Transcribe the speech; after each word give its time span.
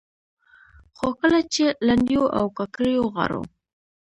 خو 0.97 1.07
کله 1.19 1.39
چې 1.53 1.65
لنډيو 1.87 2.23
او 2.37 2.45
کاکړيو 2.57 3.03
غاړو 3.13 3.41